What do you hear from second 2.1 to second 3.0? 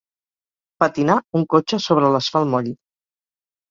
l'asfalt moll.